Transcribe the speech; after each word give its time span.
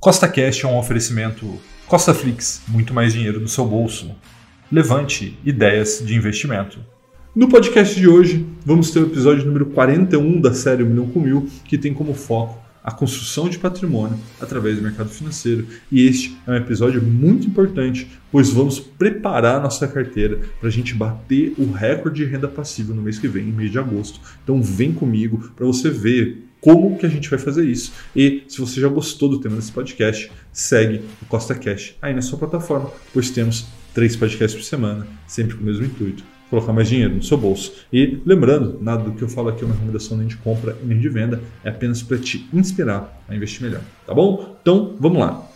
Costa 0.00 0.26
Cash 0.26 0.64
é 0.64 0.66
um 0.66 0.78
oferecimento 0.78 1.60
Costa 1.86 2.14
Flix, 2.14 2.62
muito 2.66 2.94
mais 2.94 3.12
dinheiro 3.12 3.38
no 3.38 3.46
seu 3.46 3.66
bolso. 3.66 4.10
Levante 4.72 5.38
ideias 5.44 6.02
de 6.02 6.14
investimento. 6.14 6.78
No 7.36 7.50
podcast 7.50 7.94
de 8.00 8.08
hoje, 8.08 8.46
vamos 8.64 8.90
ter 8.90 9.00
o 9.00 9.06
episódio 9.06 9.44
número 9.44 9.66
41 9.66 10.40
da 10.40 10.54
série 10.54 10.84
Milhão 10.84 11.06
com 11.06 11.20
Mil, 11.20 11.46
que 11.66 11.76
tem 11.76 11.92
como 11.92 12.14
foco 12.14 12.58
a 12.82 12.90
construção 12.90 13.46
de 13.46 13.58
patrimônio 13.58 14.18
através 14.40 14.76
do 14.76 14.82
mercado 14.82 15.10
financeiro. 15.10 15.66
E 15.92 16.06
este 16.06 16.34
é 16.46 16.52
um 16.52 16.56
episódio 16.56 17.02
muito 17.02 17.46
importante, 17.46 18.10
pois 18.32 18.48
vamos 18.48 18.80
preparar 18.80 19.60
nossa 19.60 19.86
carteira 19.86 20.40
para 20.58 20.70
a 20.70 20.72
gente 20.72 20.94
bater 20.94 21.52
o 21.58 21.70
recorde 21.70 22.24
de 22.24 22.30
renda 22.30 22.48
passiva 22.48 22.94
no 22.94 23.02
mês 23.02 23.18
que 23.18 23.28
vem, 23.28 23.50
em 23.50 23.52
mês 23.52 23.70
de 23.70 23.78
agosto. 23.78 24.18
Então 24.42 24.62
vem 24.62 24.94
comigo 24.94 25.52
para 25.54 25.66
você 25.66 25.90
ver 25.90 26.49
como 26.60 26.98
que 26.98 27.06
a 27.06 27.08
gente 27.08 27.28
vai 27.28 27.38
fazer 27.38 27.64
isso. 27.64 27.92
E 28.14 28.44
se 28.48 28.60
você 28.60 28.80
já 28.80 28.88
gostou 28.88 29.28
do 29.28 29.40
tema 29.40 29.56
desse 29.56 29.72
podcast, 29.72 30.30
segue 30.52 31.02
o 31.22 31.26
Costa 31.26 31.54
Cash 31.54 31.94
aí 32.00 32.14
na 32.14 32.22
sua 32.22 32.38
plataforma, 32.38 32.90
pois 33.12 33.30
temos 33.30 33.66
três 33.94 34.16
podcasts 34.16 34.54
por 34.54 34.64
semana, 34.64 35.06
sempre 35.26 35.56
com 35.56 35.62
o 35.62 35.66
mesmo 35.66 35.84
intuito, 35.84 36.22
colocar 36.48 36.72
mais 36.72 36.88
dinheiro 36.88 37.14
no 37.14 37.22
seu 37.22 37.38
bolso. 37.38 37.72
E 37.92 38.18
lembrando, 38.26 38.78
nada 38.80 39.04
do 39.04 39.12
que 39.12 39.22
eu 39.22 39.28
falo 39.28 39.48
aqui 39.48 39.62
é 39.62 39.66
uma 39.66 39.74
recomendação 39.74 40.16
nem 40.16 40.26
de 40.26 40.36
compra 40.36 40.76
nem 40.84 40.98
de 40.98 41.08
venda, 41.08 41.40
é 41.64 41.70
apenas 41.70 42.02
para 42.02 42.18
te 42.18 42.48
inspirar 42.52 43.22
a 43.28 43.34
investir 43.34 43.62
melhor, 43.62 43.82
tá 44.06 44.12
bom? 44.12 44.56
Então, 44.60 44.94
vamos 44.98 45.18
lá. 45.18 45.46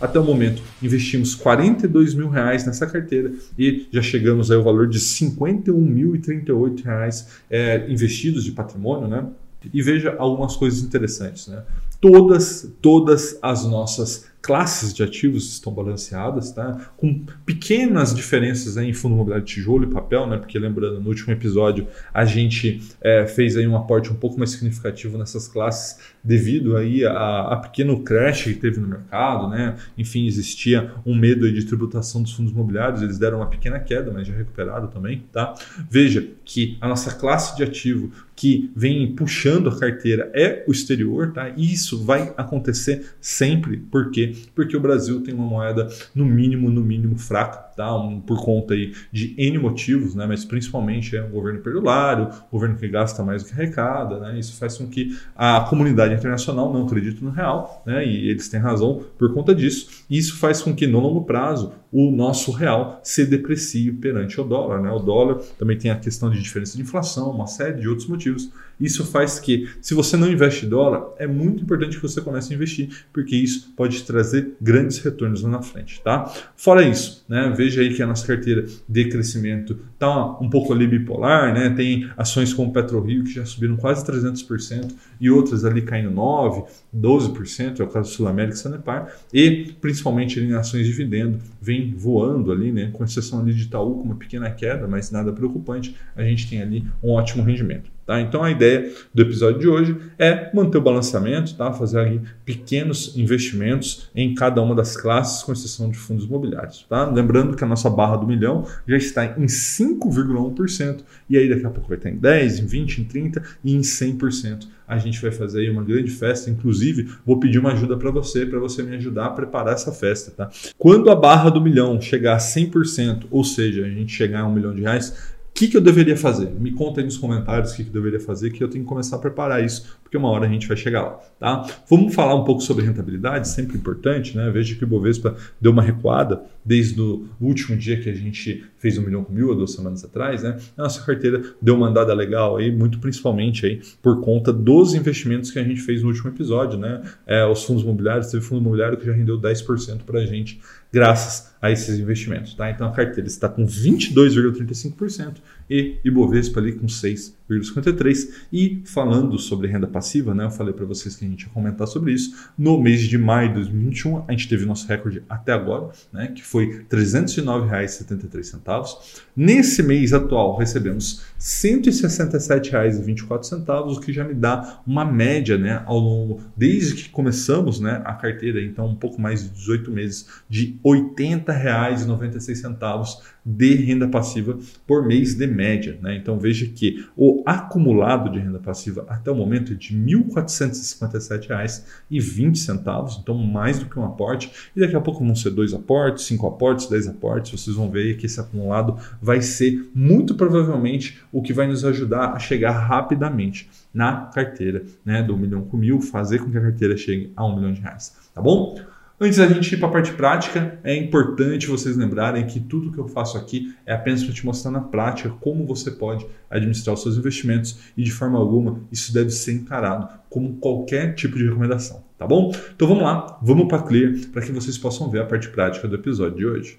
Até 0.00 0.20
o 0.20 0.24
momento, 0.24 0.62
investimos 0.80 1.34
42 1.34 2.14
mil 2.14 2.28
reais 2.28 2.64
nessa 2.64 2.86
carteira 2.86 3.32
e 3.58 3.88
já 3.90 4.00
chegamos 4.00 4.48
ao 4.48 4.62
valor 4.62 4.86
de 4.86 5.00
51.038 5.00 6.84
reais 6.84 7.40
é, 7.50 7.84
investidos 7.90 8.44
de 8.44 8.52
patrimônio, 8.52 9.08
né? 9.08 9.26
E 9.72 9.82
veja 9.82 10.14
algumas 10.18 10.56
coisas 10.56 10.80
interessantes, 10.80 11.48
né? 11.48 11.62
Todas, 12.00 12.72
todas 12.80 13.38
as 13.42 13.64
nossas 13.64 14.28
classes 14.40 14.94
de 14.94 15.02
ativos 15.02 15.52
estão 15.52 15.72
balanceadas, 15.72 16.52
tá? 16.52 16.90
com 16.96 17.22
pequenas 17.44 18.14
diferenças 18.14 18.76
né, 18.76 18.84
em 18.84 18.94
fundo 18.94 19.14
imobiliário 19.14 19.44
de 19.44 19.52
tijolo 19.52 19.84
e 19.84 19.88
papel, 19.88 20.26
né? 20.26 20.38
porque 20.38 20.58
lembrando, 20.58 21.00
no 21.00 21.08
último 21.08 21.32
episódio 21.32 21.86
a 22.14 22.24
gente 22.24 22.80
é, 23.00 23.26
fez 23.26 23.56
aí 23.56 23.66
um 23.66 23.76
aporte 23.76 24.10
um 24.10 24.14
pouco 24.14 24.38
mais 24.38 24.50
significativo 24.50 25.18
nessas 25.18 25.48
classes 25.48 25.98
devido 26.22 26.76
aí 26.76 27.04
a, 27.04 27.40
a, 27.40 27.56
pequeno 27.56 28.02
crash 28.02 28.44
que 28.44 28.54
teve 28.54 28.80
no 28.80 28.88
mercado, 28.88 29.48
né? 29.48 29.76
enfim, 29.96 30.26
existia 30.26 30.92
um 31.04 31.14
medo 31.14 31.50
de 31.52 31.64
tributação 31.66 32.22
dos 32.22 32.32
fundos 32.32 32.52
imobiliários, 32.52 33.02
eles 33.02 33.18
deram 33.18 33.38
uma 33.38 33.46
pequena 33.46 33.78
queda, 33.78 34.10
mas 34.12 34.26
já 34.26 34.34
recuperaram 34.34 34.86
também. 34.86 35.24
Tá? 35.32 35.54
Veja 35.90 36.26
que 36.44 36.78
a 36.80 36.88
nossa 36.88 37.14
classe 37.14 37.56
de 37.56 37.62
ativo 37.62 38.10
que 38.38 38.70
vem 38.74 39.14
puxando 39.14 39.68
a 39.68 39.78
carteira 39.78 40.30
é 40.32 40.64
o 40.66 40.70
exterior, 40.70 41.32
tá? 41.32 41.50
E 41.56 41.72
isso 41.72 41.87
vai 41.96 42.32
acontecer 42.36 43.14
sempre, 43.20 43.76
porque 43.90 44.34
porque 44.54 44.76
o 44.76 44.80
Brasil 44.80 45.22
tem 45.22 45.34
uma 45.34 45.46
moeda 45.46 45.88
no 46.14 46.24
mínimo, 46.24 46.70
no 46.70 46.82
mínimo 46.82 47.18
fraca, 47.18 47.67
tá? 47.78 47.96
Um, 47.96 48.20
por 48.20 48.44
conta 48.44 48.74
aí 48.74 48.92
de 49.12 49.36
N 49.38 49.56
motivos, 49.56 50.16
né? 50.16 50.26
Mas 50.26 50.44
principalmente 50.44 51.16
é 51.16 51.22
um 51.22 51.30
governo 51.30 51.60
perdulário, 51.60 52.28
governo 52.50 52.76
que 52.76 52.88
gasta 52.88 53.22
mais 53.22 53.44
do 53.44 53.48
que 53.48 53.54
arrecada, 53.54 54.18
né? 54.18 54.36
Isso 54.36 54.58
faz 54.58 54.76
com 54.76 54.88
que 54.88 55.16
a 55.36 55.60
comunidade 55.60 56.12
internacional 56.12 56.72
não 56.72 56.84
acredite 56.84 57.22
no 57.22 57.30
real, 57.30 57.80
né? 57.86 58.04
E 58.04 58.28
eles 58.28 58.48
têm 58.48 58.58
razão 58.58 59.04
por 59.16 59.32
conta 59.32 59.54
disso. 59.54 60.04
E 60.10 60.18
isso 60.18 60.36
faz 60.38 60.60
com 60.60 60.74
que 60.74 60.88
no 60.88 60.98
longo 60.98 61.22
prazo 61.24 61.72
o 61.92 62.10
nosso 62.10 62.50
real 62.50 63.00
se 63.02 63.24
deprecie 63.24 63.92
perante 63.92 64.40
o 64.40 64.44
dólar, 64.44 64.82
né? 64.82 64.90
O 64.90 64.98
dólar 64.98 65.36
também 65.56 65.78
tem 65.78 65.90
a 65.90 65.96
questão 65.96 66.28
de 66.28 66.42
diferença 66.42 66.76
de 66.76 66.82
inflação, 66.82 67.30
uma 67.30 67.46
série 67.46 67.80
de 67.80 67.88
outros 67.88 68.08
motivos. 68.08 68.50
Isso 68.80 69.04
faz 69.04 69.40
que, 69.40 69.68
se 69.80 69.94
você 69.94 70.16
não 70.16 70.30
investe 70.30 70.64
dólar, 70.64 71.08
é 71.18 71.26
muito 71.26 71.62
importante 71.62 71.96
que 71.96 72.02
você 72.02 72.20
comece 72.20 72.52
a 72.52 72.56
investir, 72.56 73.06
porque 73.12 73.34
isso 73.34 73.72
pode 73.76 74.02
trazer 74.04 74.56
grandes 74.60 74.98
retornos 74.98 75.42
lá 75.42 75.48
na 75.48 75.62
frente, 75.62 76.00
tá? 76.00 76.32
Fora 76.56 76.82
isso, 76.82 77.24
né? 77.28 77.52
Veja 77.56 77.67
aí 77.76 77.94
que 77.94 78.02
a 78.02 78.06
nossa 78.06 78.26
carteira 78.26 78.64
de 78.88 79.08
crescimento 79.08 79.78
está 79.94 80.38
um 80.40 80.48
pouco 80.48 80.72
ali 80.72 80.86
bipolar, 80.86 81.52
né? 81.52 81.70
Tem 81.70 82.08
ações 82.16 82.54
como 82.54 82.72
PetroRio 82.72 83.24
que 83.24 83.32
já 83.32 83.44
subiram 83.44 83.76
quase 83.76 84.04
300% 84.06 84.94
e 85.20 85.30
outras 85.30 85.64
ali 85.64 85.82
caindo 85.82 86.10
9, 86.10 86.64
12%, 86.94 87.80
é 87.80 87.82
o 87.82 87.88
caso 87.88 88.10
do 88.10 88.14
Sul 88.14 88.28
América 88.28 88.54
e 88.54 88.58
Sanepar, 88.58 89.12
e 89.32 89.72
principalmente 89.80 90.38
ali 90.38 90.48
em 90.48 90.54
ações 90.54 90.86
de 90.86 90.92
dividendo, 90.98 91.38
vem 91.60 91.94
voando 91.94 92.50
ali, 92.50 92.72
né? 92.72 92.90
Com 92.92 93.04
exceção 93.04 93.40
ali 93.40 93.52
de 93.52 93.64
Itaú 93.64 93.96
com 93.96 94.02
uma 94.02 94.16
pequena 94.16 94.50
queda, 94.50 94.86
mas 94.86 95.10
nada 95.10 95.32
preocupante, 95.32 95.94
a 96.16 96.22
gente 96.22 96.48
tem 96.48 96.62
ali 96.62 96.84
um 97.02 97.10
ótimo 97.10 97.42
rendimento. 97.44 97.97
Tá? 98.08 98.22
Então 98.22 98.42
a 98.42 98.50
ideia 98.50 98.90
do 99.12 99.20
episódio 99.20 99.60
de 99.60 99.68
hoje 99.68 99.94
é 100.18 100.50
manter 100.54 100.78
o 100.78 100.80
balanceamento, 100.80 101.54
tá? 101.54 101.74
fazer 101.74 102.00
ali 102.00 102.22
pequenos 102.42 103.14
investimentos 103.18 104.08
em 104.16 104.34
cada 104.34 104.62
uma 104.62 104.74
das 104.74 104.96
classes, 104.96 105.42
com 105.42 105.52
exceção 105.52 105.90
de 105.90 105.98
fundos 105.98 106.24
imobiliários. 106.24 106.86
Tá? 106.88 107.04
Lembrando 107.04 107.54
que 107.54 107.62
a 107.62 107.66
nossa 107.66 107.90
barra 107.90 108.16
do 108.16 108.26
milhão 108.26 108.64
já 108.86 108.96
está 108.96 109.26
em 109.26 109.44
5,1%, 109.44 111.00
e 111.28 111.36
aí 111.36 111.50
daqui 111.50 111.66
a 111.66 111.68
pouco 111.68 111.86
vai 111.86 111.98
estar 111.98 112.08
em 112.08 112.16
10%, 112.18 112.60
em 112.60 112.66
20%, 112.66 112.98
em 112.98 113.04
30% 113.04 113.42
e 113.62 113.74
em 113.74 113.80
100%. 113.80 114.66
A 114.88 114.96
gente 114.96 115.20
vai 115.20 115.30
fazer 115.30 115.60
aí 115.60 115.70
uma 115.70 115.84
grande 115.84 116.10
festa, 116.10 116.48
inclusive 116.48 117.10
vou 117.26 117.38
pedir 117.38 117.58
uma 117.58 117.72
ajuda 117.72 117.94
para 117.94 118.10
você, 118.10 118.46
para 118.46 118.58
você 118.58 118.82
me 118.82 118.96
ajudar 118.96 119.26
a 119.26 119.30
preparar 119.30 119.74
essa 119.74 119.92
festa. 119.92 120.30
Tá? 120.30 120.48
Quando 120.78 121.10
a 121.10 121.14
barra 121.14 121.50
do 121.50 121.60
milhão 121.60 122.00
chegar 122.00 122.36
a 122.36 122.38
100%, 122.38 123.26
ou 123.30 123.44
seja, 123.44 123.84
a 123.84 123.90
gente 123.90 124.10
chegar 124.10 124.40
a 124.40 124.46
um 124.46 124.54
milhão 124.54 124.74
de 124.74 124.80
reais, 124.80 125.36
que, 125.58 125.66
que 125.66 125.76
eu 125.76 125.80
deveria 125.80 126.16
fazer? 126.16 126.50
Me 126.60 126.70
conta 126.70 127.00
aí 127.00 127.04
nos 127.04 127.16
comentários 127.16 127.72
o 127.72 127.76
que, 127.76 127.82
que 127.82 127.88
eu 127.88 127.94
deveria 127.94 128.20
fazer, 128.20 128.50
que 128.50 128.62
eu 128.62 128.68
tenho 128.68 128.84
que 128.84 128.88
começar 128.88 129.16
a 129.16 129.18
preparar 129.18 129.64
isso, 129.64 129.98
porque 130.04 130.16
uma 130.16 130.30
hora 130.30 130.46
a 130.46 130.48
gente 130.48 130.68
vai 130.68 130.76
chegar 130.76 131.02
lá. 131.02 131.20
Tá? 131.36 131.66
Vamos 131.90 132.14
falar 132.14 132.36
um 132.36 132.44
pouco 132.44 132.60
sobre 132.60 132.84
rentabilidade, 132.84 133.48
sempre 133.48 133.76
importante. 133.76 134.36
Né? 134.36 134.48
Veja 134.50 134.76
que 134.76 134.84
o 134.84 134.86
Bovespa 134.86 135.36
deu 135.60 135.72
uma 135.72 135.82
recuada 135.82 136.40
desde 136.64 137.00
o 137.00 137.26
último 137.40 137.76
dia 137.76 138.00
que 138.00 138.08
a 138.08 138.14
gente 138.14 138.64
fez 138.78 138.96
um 138.98 139.02
milhão 139.02 139.24
com 139.24 139.32
mil, 139.32 139.50
há 139.50 139.54
duas 139.56 139.72
semanas 139.72 140.04
atrás. 140.04 140.44
Né? 140.44 140.56
A 140.76 140.84
nossa 140.84 141.04
carteira 141.04 141.42
deu 141.60 141.74
uma 141.74 141.88
andada 141.88 142.14
legal, 142.14 142.58
aí, 142.58 142.70
muito 142.70 143.00
principalmente 143.00 143.66
aí, 143.66 143.80
por 144.00 144.20
conta 144.20 144.52
dos 144.52 144.94
investimentos 144.94 145.50
que 145.50 145.58
a 145.58 145.64
gente 145.64 145.80
fez 145.80 146.02
no 146.02 146.08
último 146.08 146.30
episódio. 146.30 146.78
Né? 146.78 147.02
É, 147.26 147.44
os 147.44 147.64
fundos 147.64 147.82
imobiliários, 147.82 148.30
teve 148.30 148.44
fundo 148.44 148.60
imobiliário 148.60 148.96
que 148.96 149.04
já 149.04 149.12
rendeu 149.12 149.40
10% 149.40 150.04
para 150.06 150.20
a 150.20 150.24
gente 150.24 150.60
graças 150.92 151.48
a 151.60 151.70
esses 151.70 151.98
investimentos. 151.98 152.54
Tá? 152.54 152.70
Então 152.70 152.88
a 152.88 152.92
carteira 152.92 153.26
está 153.26 153.46
com 153.48 153.66
22,35% 153.66 155.38
e 155.68 155.96
Ibovespa 156.04 156.60
ali 156.60 156.72
com 156.72 156.86
6,53%. 156.86 158.28
E 158.52 158.80
falando 158.84 159.38
sobre 159.38 159.66
renda 159.68 159.86
passiva, 159.86 160.34
né, 160.34 160.44
eu 160.44 160.50
falei 160.50 160.72
para 160.72 160.86
vocês 160.86 161.14
que 161.16 161.24
a 161.24 161.28
gente 161.28 161.42
ia 161.42 161.50
comentar 161.50 161.86
sobre 161.86 162.12
isso. 162.12 162.50
No 162.56 162.80
mês 162.80 163.02
de 163.02 163.18
maio 163.18 163.48
de 163.48 163.56
2021, 163.56 164.24
a 164.26 164.30
gente 164.32 164.48
teve 164.48 164.64
nosso 164.64 164.88
recorde 164.88 165.22
até 165.28 165.52
agora, 165.52 165.90
né, 166.12 166.28
que 166.28 166.42
foi 166.42 166.64
R$ 166.66 166.86
309,73. 166.90 169.18
Nesse 169.36 169.82
mês 169.82 170.14
atual, 170.14 170.56
recebemos 170.56 171.20
R$ 171.20 171.26
167,24, 171.40 173.96
o 173.96 174.00
que 174.00 174.12
já 174.12 174.24
me 174.24 174.34
dá 174.34 174.80
uma 174.86 175.04
média 175.04 175.58
né, 175.58 175.82
ao 175.84 175.98
longo, 175.98 176.40
desde 176.56 176.94
que 176.94 177.08
começamos 177.10 177.80
né, 177.80 178.00
a 178.04 178.14
carteira, 178.14 178.62
então 178.62 178.86
um 178.86 178.96
pouco 178.96 179.20
mais 179.20 179.42
de 179.42 179.48
18 179.50 179.90
meses, 179.90 180.28
de 180.48 180.77
R$ 180.84 180.90
80,96 181.16 183.18
de 183.44 183.74
renda 183.76 184.06
passiva 184.06 184.56
por 184.86 185.04
mês 185.06 185.34
de 185.34 185.46
média. 185.46 185.98
Né? 186.02 186.16
Então 186.16 186.38
veja 186.38 186.66
que 186.66 187.06
o 187.16 187.42
acumulado 187.46 188.30
de 188.30 188.38
renda 188.38 188.58
passiva 188.58 189.06
até 189.08 189.30
o 189.30 189.34
momento 189.34 189.72
é 189.72 189.74
de 189.74 189.94
R$ 189.94 190.24
1.457,20, 190.24 193.20
então 193.22 193.34
mais 193.34 193.78
do 193.78 193.86
que 193.86 193.98
um 193.98 194.04
aporte. 194.04 194.52
E 194.76 194.80
daqui 194.80 194.94
a 194.94 195.00
pouco 195.00 195.24
vão 195.24 195.34
ser 195.34 195.48
dois 195.50 195.72
aportes, 195.72 196.24
cinco 196.24 196.46
aportes, 196.46 196.86
dez 196.88 197.08
aportes. 197.08 197.58
Vocês 197.58 197.74
vão 197.74 197.90
ver 197.90 198.18
que 198.18 198.26
esse 198.26 198.38
acumulado 198.38 198.98
vai 199.20 199.40
ser 199.40 199.90
muito 199.94 200.34
provavelmente 200.34 201.22
o 201.32 201.40
que 201.40 201.54
vai 201.54 201.66
nos 201.66 201.82
ajudar 201.84 202.32
a 202.32 202.38
chegar 202.38 202.72
rapidamente 202.72 203.70
na 203.94 204.26
carteira 204.26 204.84
né, 205.04 205.22
do 205.22 205.36
milhão 205.36 205.62
com 205.62 205.76
mil, 205.76 206.00
fazer 206.00 206.38
com 206.38 206.50
que 206.50 206.58
a 206.58 206.60
carteira 206.60 206.96
chegue 206.96 207.32
a 207.34 207.44
um 207.46 207.56
milhão 207.56 207.72
de 207.72 207.80
reais. 207.80 208.14
Tá 208.34 208.42
bom? 208.42 208.78
Antes 209.20 209.38
da 209.38 209.48
gente 209.48 209.74
ir 209.74 209.78
para 209.78 209.88
a 209.88 209.90
parte 209.90 210.12
prática, 210.12 210.78
é 210.84 210.94
importante 210.94 211.66
vocês 211.66 211.96
lembrarem 211.96 212.46
que 212.46 212.60
tudo 212.60 212.92
que 212.92 212.98
eu 212.98 213.08
faço 213.08 213.36
aqui 213.36 213.74
é 213.84 213.92
apenas 213.92 214.22
para 214.22 214.32
te 214.32 214.46
mostrar 214.46 214.70
na 214.70 214.80
prática 214.80 215.28
como 215.40 215.66
você 215.66 215.90
pode 215.90 216.24
administrar 216.48 216.94
os 216.94 217.02
seus 217.02 217.16
investimentos 217.16 217.80
e 217.96 218.04
de 218.04 218.12
forma 218.12 218.38
alguma 218.38 218.80
isso 218.92 219.12
deve 219.12 219.30
ser 219.30 219.54
encarado 219.54 220.08
como 220.30 220.54
qualquer 220.58 221.16
tipo 221.16 221.36
de 221.36 221.44
recomendação, 221.44 222.04
tá 222.16 222.28
bom? 222.28 222.54
Então 222.76 222.86
vamos 222.86 223.02
lá, 223.02 223.40
vamos 223.42 223.66
para 223.66 223.78
a 223.78 223.82
Clear 223.82 224.14
para 224.32 224.40
que 224.40 224.52
vocês 224.52 224.78
possam 224.78 225.10
ver 225.10 225.22
a 225.22 225.26
parte 225.26 225.48
prática 225.48 225.88
do 225.88 225.96
episódio 225.96 226.36
de 226.36 226.46
hoje. 226.46 226.78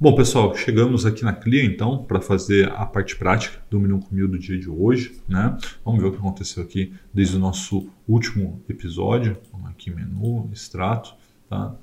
Bom, 0.00 0.14
pessoal, 0.14 0.56
chegamos 0.56 1.04
aqui 1.04 1.22
na 1.22 1.34
Clear 1.34 1.66
então 1.66 2.02
para 2.02 2.18
fazer 2.18 2.72
a 2.72 2.86
parte 2.86 3.14
prática 3.14 3.58
do 3.68 3.78
milhão 3.78 4.00
com 4.00 4.14
mil 4.14 4.26
do 4.26 4.38
dia 4.38 4.58
de 4.58 4.70
hoje, 4.70 5.20
né? 5.28 5.54
Vamos 5.84 6.00
ver 6.00 6.08
o 6.08 6.12
que 6.12 6.18
aconteceu 6.18 6.62
aqui 6.62 6.94
desde 7.12 7.36
o 7.36 7.38
nosso 7.38 7.90
último 8.08 8.62
episódio. 8.70 9.36
Vamos 9.52 9.68
aqui 9.68 9.90
menu, 9.90 10.48
extrato. 10.50 11.14
Tá? 11.54 11.74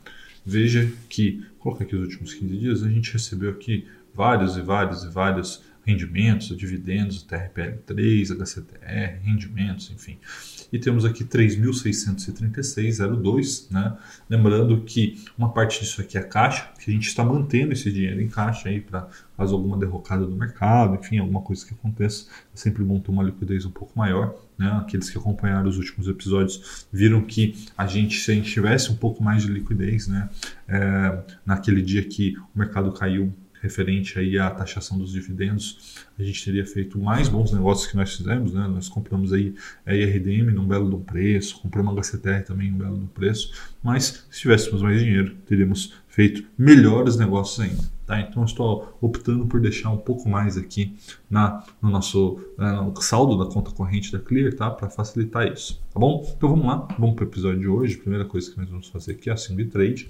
Veja 0.46 0.92
que, 1.08 1.46
colocar 1.60 1.86
aqui 1.86 1.96
os 1.96 2.02
últimos 2.02 2.34
15 2.34 2.58
dias, 2.58 2.84
a 2.84 2.90
gente 2.90 3.14
recebeu 3.14 3.52
aqui 3.52 3.88
vários 4.14 4.58
e 4.58 4.62
vários 4.62 5.04
e 5.04 5.10
vários 5.10 5.64
rendimentos, 5.86 6.56
dividendos, 6.56 7.26
TRPL3, 7.26 8.32
HCTR, 8.32 9.20
rendimentos, 9.24 9.92
enfim. 9.92 10.18
E 10.72 10.80
temos 10.80 11.04
aqui 11.06 11.26
3.636,02, 11.26 13.72
né? 13.72 13.98
Lembrando 14.30 14.80
que 14.82 15.20
uma 15.38 15.52
parte 15.52 15.82
disso 15.82 16.00
aqui 16.02 16.18
é 16.18 16.24
caixa, 16.24 16.70
que 16.80 16.90
a 16.90 16.94
gente 16.94 17.08
está 17.08 17.22
mantendo 17.24 17.74
esse 17.74 17.92
dinheiro 17.92 18.22
em 18.22 18.30
caixa 18.30 18.70
aí 18.70 18.80
para 18.80 19.10
caso 19.38 19.54
alguma 19.56 19.78
derrocada 19.78 20.26
do 20.26 20.36
mercado, 20.36 20.96
enfim, 20.96 21.18
alguma 21.18 21.42
coisa 21.42 21.66
que 21.66 21.74
aconteça, 21.74 22.28
é 22.54 22.58
sempre 22.58 22.84
bom 22.84 23.00
ter 23.00 23.10
uma 23.10 23.24
liquidez 23.24 23.66
um 23.66 23.72
pouco 23.72 23.98
maior. 23.98 24.36
Né? 24.58 24.70
Aqueles 24.80 25.10
que 25.10 25.18
acompanharam 25.18 25.68
os 25.68 25.78
últimos 25.78 26.08
episódios 26.08 26.86
viram 26.94 27.22
que 27.22 27.56
a 27.76 27.88
gente, 27.88 28.20
se 28.20 28.32
a 28.32 28.36
gente 28.36 28.52
tivesse 28.52 28.92
um 28.92 28.96
pouco 28.96 29.24
mais 29.24 29.42
de 29.42 29.52
liquidez, 29.52 30.08
né? 30.08 30.30
É, 30.68 31.24
naquele 31.46 31.82
dia 31.82 32.04
que 32.04 32.36
o 32.56 32.60
mercado 32.60 32.92
caiu 32.92 33.34
referente 33.62 34.18
aí 34.18 34.40
à 34.40 34.50
taxação 34.50 34.98
dos 34.98 35.12
dividendos, 35.12 35.98
a 36.18 36.24
gente 36.24 36.44
teria 36.44 36.66
feito 36.66 37.00
mais 37.00 37.30
bons 37.30 37.52
negócios 37.54 37.90
que 37.90 37.96
nós 37.96 38.16
fizemos, 38.16 38.54
né? 38.54 38.68
Nós 38.68 38.90
compramos 38.90 39.32
aí 39.32 39.54
a 39.86 39.94
IRDM 39.94 40.52
num 40.52 40.68
belo 40.68 40.90
de 40.90 41.04
preço, 41.06 41.62
compramos 41.62 41.96
a 41.96 42.02
HCTR 42.02 42.44
também 42.44 42.72
num 42.72 42.80
belo 42.80 42.98
de 42.98 43.08
preço, 43.08 43.54
mas 43.84 44.26
se 44.30 44.42
tivéssemos 44.42 44.82
mais 44.82 45.00
dinheiro, 45.00 45.36
teríamos 45.46 45.94
feito 46.08 46.44
melhores 46.58 47.18
negócios 47.18 47.60
ainda. 47.60 47.84
Tá? 48.06 48.20
Então, 48.20 48.44
estou 48.44 48.98
optando 49.00 49.46
por 49.46 49.62
deixar 49.62 49.90
um 49.90 49.98
pouco 49.98 50.28
mais 50.28 50.58
aqui 50.58 50.98
na, 51.30 51.64
no 51.82 51.90
nosso 51.90 52.42
né, 52.58 52.72
no 52.74 53.00
saldo 53.02 53.38
da 53.38 53.50
conta 53.50 53.72
corrente 53.72 54.12
da 54.12 54.20
Clear 54.20 54.54
tá? 54.54 54.70
para 54.70 54.90
facilitar 54.90 55.48
isso. 55.48 55.82
Tá 55.94 56.00
bom? 56.00 56.30
Então, 56.36 56.50
vamos 56.50 56.66
lá, 56.66 56.88
vamos 57.00 57.16
para 57.16 57.26
o 57.26 57.28
episódio 57.28 57.60
de 57.60 57.68
hoje. 57.68 57.98
primeira 57.98 58.26
coisa 58.26 58.52
que 58.52 58.58
nós 58.58 58.70
vamos 58.70 58.88
fazer 58.90 59.14
aqui 59.14 59.30
é 59.30 59.34
a 59.34 59.38
Single 59.38 59.68
Trade. 59.68 60.10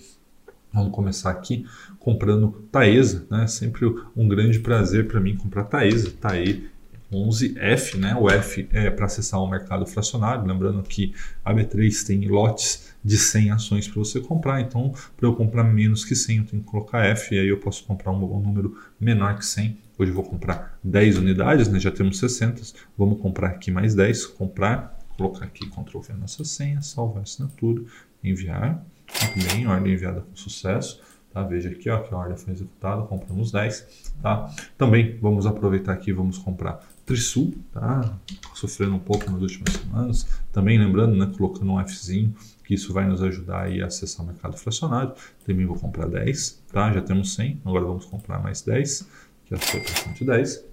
Vamos 0.73 0.91
começar 0.91 1.31
aqui 1.31 1.65
comprando 2.00 2.51
Taesa, 2.71 3.25
né? 3.29 3.45
Sempre 3.47 3.85
um 4.15 4.27
grande 4.27 4.59
prazer 4.59 5.07
para 5.07 5.19
mim 5.19 5.35
comprar 5.35 5.65
Taesa. 5.65 6.12
Tae 6.12 6.69
11F, 7.12 7.97
né? 7.97 8.15
O 8.15 8.29
F 8.29 8.68
é 8.71 8.89
para 8.89 9.06
acessar 9.06 9.41
o 9.41 9.47
mercado 9.47 9.85
fracionário. 9.85 10.45
Lembrando 10.45 10.81
que 10.81 11.13
a 11.44 11.53
B3 11.53 12.06
tem 12.06 12.27
lotes 12.27 12.94
de 13.03 13.18
100 13.18 13.51
ações 13.51 13.88
para 13.88 14.00
você 14.00 14.19
comprar. 14.21 14.62
Então, 14.62 14.94
para 15.18 15.27
eu 15.27 15.35
comprar 15.35 15.63
menos 15.63 16.06
que 16.06 16.15
100, 16.15 16.38
eu 16.38 16.45
tenho 16.45 16.63
que 16.63 16.69
colocar 16.69 17.06
F 17.06 17.35
e 17.35 17.39
aí 17.39 17.47
eu 17.47 17.59
posso 17.59 17.83
comprar 17.83 18.12
um, 18.12 18.39
número 18.39 18.77
menor 19.00 19.38
que 19.38 19.45
100. 19.45 19.77
Hoje 19.97 20.12
eu 20.12 20.15
vou 20.15 20.24
comprar 20.24 20.79
10 20.83 21.17
unidades, 21.17 21.67
né? 21.67 21.79
Já 21.79 21.91
temos 21.91 22.17
60. 22.17 22.62
Vamos 22.97 23.21
comprar 23.21 23.50
aqui 23.50 23.69
mais 23.69 23.94
10. 23.94 24.27
Comprar, 24.27 24.97
colocar 25.17 25.45
aqui 25.45 25.69
Ctrl 25.69 26.00
V 26.00 26.13
nossa 26.13 26.45
senha, 26.45 26.81
salvar 26.81 27.24
assinatura, 27.24 27.83
enviar. 28.24 28.81
Muito 29.19 29.49
bem, 29.49 29.67
ordem 29.67 29.93
enviada 29.93 30.21
com 30.21 30.35
sucesso. 30.35 31.01
Tá? 31.33 31.43
Veja 31.43 31.69
aqui 31.69 31.89
ó, 31.89 31.99
que 31.99 32.13
a 32.13 32.17
ordem 32.17 32.37
foi 32.37 32.53
executada, 32.53 33.03
compramos 33.03 33.51
10. 33.51 34.13
Tá? 34.21 34.53
Também 34.77 35.17
vamos 35.21 35.45
aproveitar 35.45 35.93
aqui 35.93 36.11
vamos 36.11 36.37
comprar 36.37 36.79
Trisul, 37.05 37.53
tá? 37.71 38.17
sofrendo 38.53 38.95
um 38.95 38.99
pouco 38.99 39.29
nas 39.31 39.41
últimas 39.41 39.73
semanas. 39.73 40.27
Também 40.51 40.77
lembrando, 40.77 41.15
né, 41.15 41.31
colocando 41.37 41.71
um 41.71 41.87
Fzinho, 41.87 42.35
que 42.63 42.73
isso 42.73 42.93
vai 42.93 43.07
nos 43.07 43.21
ajudar 43.21 43.63
aí 43.63 43.81
a 43.81 43.87
acessar 43.87 44.25
o 44.25 44.27
mercado 44.27 44.57
fracionário. 44.57 45.13
Também 45.45 45.65
vou 45.65 45.77
comprar 45.77 46.07
10, 46.07 46.63
tá? 46.71 46.91
já 46.91 47.01
temos 47.01 47.33
100, 47.33 47.61
agora 47.65 47.85
vamos 47.85 48.05
comprar 48.05 48.41
mais 48.41 48.61
10, 48.61 49.07
que 49.45 49.55
foi 49.57 49.79
para 49.79 49.95
110. 49.95 50.65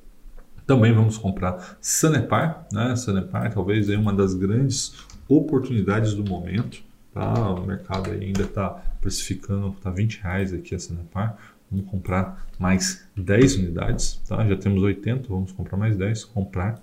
Também 0.67 0.93
vamos 0.93 1.17
comprar 1.17 1.79
Sanepar, 1.81 2.67
né? 2.71 2.95
Sanepar 2.95 3.51
talvez 3.55 3.89
aí 3.89 3.97
uma 3.97 4.13
das 4.13 4.35
grandes 4.35 4.95
oportunidades 5.27 6.13
do 6.13 6.23
momento. 6.23 6.83
Tá? 7.19 7.51
O 7.51 7.67
mercado 7.67 8.13
ainda 8.13 8.43
está 8.43 8.71
precificando, 9.01 9.71
está 9.71 9.91
20 9.91 10.21
reais 10.21 10.53
aqui 10.53 10.73
a 10.73 10.79
Sanepar. 10.79 11.37
Vamos 11.69 11.91
comprar 11.91 12.47
mais 12.61 13.09
10 13.17 13.57
unidades, 13.57 14.23
tá? 14.29 14.47
Já 14.47 14.57
temos 14.57 14.81
80, 14.85 15.29
vamos 15.29 15.51
comprar 15.51 15.77
mais 15.77 15.97
10, 15.97 16.25
comprar. 16.27 16.81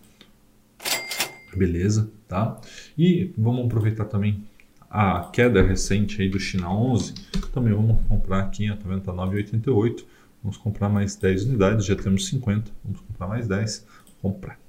Beleza, 1.56 2.12
tá? 2.28 2.60
E 2.98 3.34
vamos 3.38 3.66
aproveitar 3.66 4.04
também 4.04 4.44
a 4.90 5.30
queda 5.32 5.64
recente 5.64 6.22
aí 6.22 6.28
do 6.28 6.38
China 6.38 6.70
11. 6.70 7.14
Também 7.54 7.74
vamos 7.74 8.06
comprar 8.06 8.40
aqui, 8.40 8.68
tá 8.68 8.90
vendo? 8.90 9.04
Tá 9.04 9.14
9,88. 9.14 10.04
Vamos 10.44 10.58
comprar 10.58 10.90
mais 10.90 11.16
10 11.16 11.46
unidades, 11.46 11.86
já 11.86 11.96
temos 11.96 12.28
50. 12.28 12.72
Vamos 12.84 13.00
comprar 13.00 13.30
mais 13.30 13.48
10, 13.48 13.88
comprar. 14.22 14.65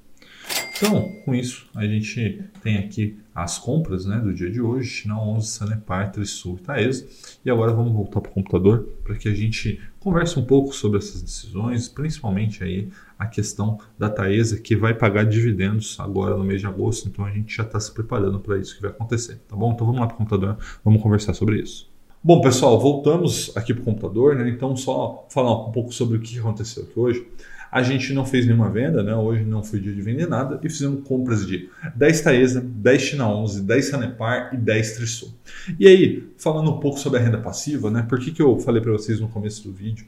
Então, 0.77 1.11
com 1.25 1.35
isso, 1.35 1.67
a 1.75 1.87
gente 1.87 2.45
tem 2.63 2.77
aqui 2.77 3.19
as 3.35 3.59
compras 3.59 4.05
né, 4.05 4.19
do 4.19 4.33
dia 4.33 4.51
de 4.51 4.61
hoje, 4.61 4.89
China 4.89 5.19
11, 5.21 5.47
Sanepar, 5.47 6.13
Trisul 6.13 6.57
e 6.57 6.65
Taesa. 6.65 7.07
E 7.45 7.51
agora 7.51 7.73
vamos 7.73 7.93
voltar 7.93 8.21
para 8.21 8.31
o 8.31 8.35
computador 8.35 8.87
para 9.03 9.17
que 9.17 9.29
a 9.29 9.35
gente 9.35 9.81
converse 9.99 10.39
um 10.39 10.45
pouco 10.45 10.75
sobre 10.75 10.99
essas 10.99 11.23
decisões, 11.23 11.89
principalmente 11.89 12.63
aí 12.63 12.91
a 13.19 13.27
questão 13.27 13.79
da 13.99 14.11
Taesa, 14.11 14.61
que 14.61 14.77
vai 14.77 14.93
pagar 14.93 15.25
dividendos 15.25 15.99
agora 15.99 16.37
no 16.37 16.45
mês 16.45 16.61
de 16.61 16.67
agosto, 16.67 17.09
então 17.09 17.25
a 17.25 17.31
gente 17.31 17.57
já 17.57 17.63
está 17.63 17.81
se 17.81 17.93
preparando 17.93 18.39
para 18.39 18.59
isso 18.59 18.77
que 18.77 18.83
vai 18.83 18.91
acontecer, 18.91 19.41
tá 19.49 19.57
bom? 19.57 19.73
Então 19.73 19.87
vamos 19.87 20.01
lá 20.01 20.07
para 20.07 20.15
o 20.15 20.19
computador, 20.19 20.59
vamos 20.85 21.03
conversar 21.03 21.33
sobre 21.33 21.61
isso. 21.61 21.96
Bom, 22.27 22.41
pessoal, 22.41 22.81
voltamos 22.81 23.53
aqui 23.55 23.73
para 23.73 23.83
o 23.83 23.85
computador, 23.85 24.35
né? 24.35 24.49
Então, 24.49 24.75
só 24.75 25.29
falar 25.31 25.69
um 25.69 25.71
pouco 25.71 25.95
sobre 25.95 26.17
o 26.17 26.21
que 26.21 26.37
aconteceu 26.37 26.83
aqui 26.83 26.99
hoje. 26.99 27.25
A 27.71 27.85
gente 27.85 28.13
não 28.13 28.27
fez 28.27 28.45
nenhuma 28.45 28.69
venda, 28.69 29.01
né? 29.01 29.15
Hoje 29.15 29.45
não 29.45 29.63
foi 29.63 29.79
dia 29.79 29.93
de 29.93 30.03
vender 30.03 30.27
nada 30.27 30.59
e 30.61 30.69
fizemos 30.69 31.07
compras 31.07 31.47
de 31.47 31.71
10 31.95 32.21
Taesa, 32.23 32.61
10 32.61 33.01
China 33.01 33.29
11, 33.29 33.63
10 33.63 33.85
Sanepar 33.87 34.51
e 34.53 34.57
10 34.57 34.97
Trisul. 34.97 35.35
E 35.79 35.87
aí, 35.87 36.29
falando 36.37 36.69
um 36.73 36.81
pouco 36.81 36.99
sobre 36.99 37.21
a 37.21 37.23
renda 37.23 37.39
passiva, 37.39 37.93
né? 37.93 38.05
Por 38.09 38.19
que, 38.19 38.33
que 38.33 38.43
eu 38.43 38.59
falei 38.59 38.83
para 38.83 38.91
vocês 38.91 39.21
no 39.21 39.29
começo 39.29 39.63
do 39.63 39.73
vídeo 39.73 40.05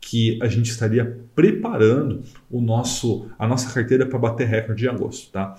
que 0.00 0.40
a 0.42 0.48
gente 0.48 0.72
estaria 0.72 1.20
preparando 1.36 2.24
o 2.50 2.60
nosso, 2.60 3.28
a 3.38 3.46
nossa 3.46 3.72
carteira 3.72 4.04
para 4.04 4.18
bater 4.18 4.48
recorde 4.48 4.86
em 4.86 4.88
agosto, 4.88 5.30
tá? 5.30 5.56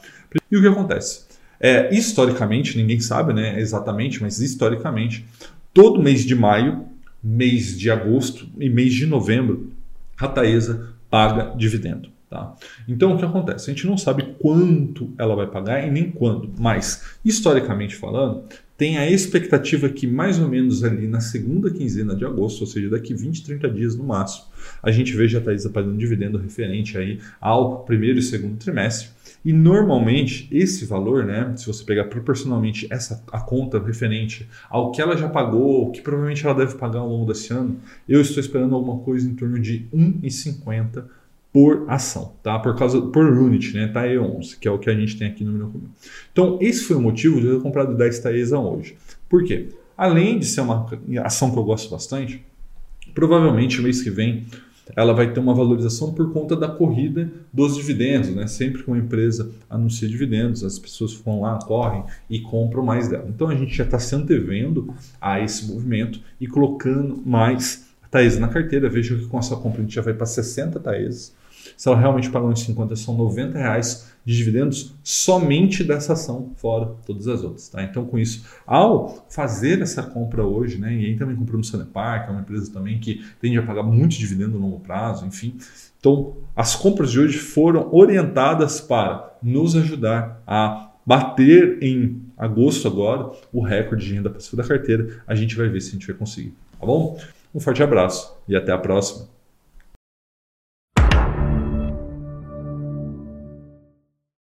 E 0.52 0.58
o 0.58 0.62
que 0.62 0.68
acontece? 0.68 1.32
É, 1.58 1.94
historicamente, 1.96 2.76
ninguém 2.76 3.00
sabe 3.00 3.32
né, 3.32 3.62
exatamente, 3.62 4.22
mas 4.22 4.42
historicamente, 4.42 5.26
todo 5.74 6.02
mês 6.02 6.26
de 6.26 6.36
maio, 6.36 6.86
mês 7.24 7.78
de 7.78 7.90
agosto 7.90 8.48
e 8.60 8.70
mês 8.70 8.94
de 8.94 9.06
novembro, 9.06 9.72
a 10.18 10.28
Taesa 10.28 10.94
paga 11.10 11.56
dividendo. 11.58 12.10
Tá? 12.30 12.56
Então, 12.88 13.14
o 13.14 13.18
que 13.18 13.26
acontece? 13.26 13.70
A 13.70 13.74
gente 13.74 13.86
não 13.86 13.98
sabe 13.98 14.36
quanto 14.40 15.10
ela 15.18 15.36
vai 15.36 15.48
pagar 15.48 15.86
e 15.86 15.92
nem 15.92 16.10
quando, 16.10 16.50
mas, 16.58 17.18
historicamente 17.26 17.94
falando, 17.94 18.46
tem 18.78 18.98
a 18.98 19.08
expectativa 19.08 19.90
que 19.90 20.08
mais 20.08 20.40
ou 20.40 20.48
menos 20.48 20.82
ali 20.82 21.08
na 21.08 21.20
segunda 21.20 21.70
quinzena 21.70 22.16
de 22.16 22.24
agosto, 22.24 22.62
ou 22.62 22.68
seja, 22.68 22.90
daqui 22.90 23.14
20, 23.14 23.44
30 23.44 23.70
dias 23.70 23.96
no 23.98 24.06
máximo, 24.06 24.46
a 24.82 24.90
gente 24.92 25.14
veja 25.14 25.40
a 25.40 25.42
Taesa 25.42 25.70
pagando 25.70 25.98
dividendo 25.98 26.38
referente 26.38 26.98
aí 26.98 27.20
ao 27.40 27.84
primeiro 27.84 28.20
e 28.20 28.24
segundo 28.24 28.58
trimestre. 28.58 29.10
E 29.44 29.52
normalmente 29.52 30.48
esse 30.52 30.86
valor, 30.86 31.26
né, 31.26 31.54
se 31.58 31.66
você 31.66 31.84
pegar 31.84 32.06
proporcionalmente 32.06 32.88
essa 32.92 33.24
a 33.32 33.40
conta 33.40 33.80
referente 33.80 34.48
ao 34.70 34.92
que 34.92 35.02
ela 35.02 35.18
já 35.18 35.28
pagou, 35.28 35.88
o 35.88 35.92
que 35.92 36.02
provavelmente 36.02 36.46
ela 36.46 36.54
deve 36.54 36.76
pagar 36.76 37.00
ao 37.00 37.10
longo 37.10 37.26
desse 37.26 37.52
ano, 37.52 37.78
eu 38.08 38.22
estou 38.22 38.40
esperando 38.40 38.76
alguma 38.76 39.00
coisa 39.00 39.28
em 39.28 39.34
torno 39.34 39.60
de 39.60 39.88
1,50 39.94 41.06
por 41.52 41.86
ação, 41.90 42.34
tá? 42.42 42.58
Por 42.60 42.76
causa 42.78 43.02
por 43.02 43.26
unit, 43.26 43.74
né? 43.74 43.88
TAE 43.88 44.18
11, 44.18 44.58
que 44.58 44.68
é 44.68 44.72
o 44.72 44.80
que 44.80 44.90
a 44.90 44.96
gente 44.96 45.18
tem 45.18 45.28
aqui 45.28 45.44
no 45.44 45.52
meu 45.52 45.68
comum. 45.68 45.88
Então, 46.32 46.58
esse 46.62 46.84
foi 46.86 46.96
o 46.96 47.02
motivo 47.02 47.42
de 47.42 47.48
eu 47.48 47.58
ter 47.58 47.64
comprado 47.64 47.96
10 47.96 48.20
TAEs 48.20 48.52
hoje. 48.52 48.96
Por 49.28 49.44
quê? 49.44 49.70
Além 49.98 50.40
de 50.40 50.46
ser 50.46 50.62
uma 50.62 50.88
ação 51.24 51.52
que 51.52 51.58
eu 51.58 51.64
gosto 51.64 51.90
bastante, 51.90 52.44
provavelmente 53.14 53.82
mês 53.82 54.02
que 54.02 54.10
vem 54.10 54.46
ela 54.96 55.14
vai 55.14 55.32
ter 55.32 55.40
uma 55.40 55.54
valorização 55.54 56.14
por 56.14 56.32
conta 56.32 56.56
da 56.56 56.68
corrida 56.68 57.32
dos 57.52 57.76
dividendos. 57.76 58.30
Né? 58.30 58.48
Sempre 58.48 58.84
que 58.84 58.88
uma 58.88 58.98
empresa 58.98 59.52
anuncia 59.70 60.08
dividendos, 60.08 60.64
as 60.64 60.78
pessoas 60.80 61.14
vão 61.14 61.42
lá, 61.42 61.58
correm 61.60 62.04
e 62.30 62.40
compram 62.40 62.84
mais 62.84 63.08
dela. 63.08 63.26
Então 63.28 63.50
a 63.50 63.56
gente 63.56 63.76
já 63.76 63.84
está 63.84 64.00
se 64.00 64.16
antevendo 64.16 64.94
a 65.20 65.40
esse 65.40 65.72
movimento 65.72 66.20
e 66.40 66.48
colocando 66.48 67.22
mais 67.26 67.90
Taesa 68.10 68.40
na 68.40 68.50
carteira. 68.50 68.90
Veja 68.90 69.16
que 69.16 69.26
com 69.26 69.40
essa 69.40 69.56
compra 69.56 69.80
a 69.80 69.84
gente 69.84 69.96
já 69.96 70.02
vai 70.02 70.14
para 70.14 70.26
60 70.26 70.80
Taesas. 70.80 71.34
Se 71.78 71.88
ela 71.88 71.98
realmente 71.98 72.30
pagar 72.30 72.48
uns 72.48 72.62
50, 72.62 72.96
são 72.96 73.16
90 73.16 73.58
reais 73.58 74.12
de 74.24 74.36
dividendos 74.36 74.94
somente 75.04 75.84
dessa 75.84 76.14
ação, 76.14 76.52
fora 76.56 76.94
todas 77.06 77.28
as 77.28 77.44
outras. 77.44 77.68
Tá? 77.70 77.84
Então, 77.84 78.06
com 78.06 78.20
isso, 78.20 78.46
ao 78.66 79.26
fazer 79.30 79.82
essa 79.82 80.04
compra 80.04 80.46
hoje, 80.46 80.78
né, 80.78 80.94
e 80.94 81.06
aí 81.06 81.18
também 81.18 81.36
compramos 81.36 81.72
no 81.72 81.72
Sanepar, 81.72 82.24
que 82.24 82.30
é 82.30 82.32
uma 82.32 82.42
empresa 82.42 82.72
também 82.72 83.00
que 83.00 83.24
tende 83.40 83.58
a 83.58 83.64
pagar 83.64 83.84
muito 83.84 84.18
dividendo 84.18 84.52
no 84.52 84.60
longo 84.60 84.80
prazo, 84.80 85.26
enfim. 85.26 85.56
Então, 86.00 86.36
as 86.56 86.76
compras 86.76 87.12
de 87.12 87.20
hoje 87.20 87.38
foram 87.38 87.90
orientadas 87.92 88.80
para 88.80 89.38
nos 89.42 89.76
ajudar 89.76 90.42
a 90.46 90.92
bater 91.06 91.82
em 91.82 92.22
agosto 92.38 92.88
agora 92.88 93.32
o 93.52 93.62
recorde 93.62 94.06
de 94.06 94.14
renda 94.14 94.30
passiva 94.30 94.62
da 94.62 94.68
carteira. 94.68 95.22
A 95.28 95.36
gente 95.36 95.56
vai 95.56 95.68
ver 95.68 95.82
se 95.82 95.90
a 95.90 95.94
gente 95.94 96.08
vai 96.08 96.16
conseguir, 96.16 96.54
tá 96.80 96.86
bom? 96.86 97.20
Um 97.54 97.60
forte 97.60 97.84
abraço 97.84 98.36
e 98.48 98.56
até 98.56 98.72
a 98.72 98.78
próxima. 98.78 99.28